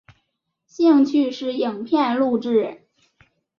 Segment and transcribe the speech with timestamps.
[0.65, 2.87] 兴趣是影片录制。